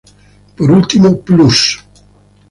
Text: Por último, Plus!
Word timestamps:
Por 0.57 0.67
último, 0.79 1.09
Plus! 1.25 1.59